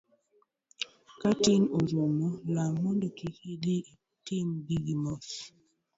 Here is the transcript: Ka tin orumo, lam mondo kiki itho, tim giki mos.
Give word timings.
Ka 1.21 1.29
tin 1.43 1.61
orumo, 1.77 2.27
lam 2.55 2.71
mondo 2.83 3.07
kiki 3.17 3.49
itho, 3.53 3.75
tim 4.25 4.47
giki 4.67 4.93
mos. 5.03 5.27